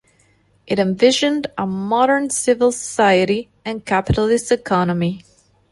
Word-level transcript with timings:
It 0.65 0.79
envisioned 0.79 1.45
a 1.59 1.67
modern 1.67 2.31
civil 2.31 2.71
society 2.71 3.51
and 3.63 3.85
capitalist 3.85 4.51
economy. 4.51 5.23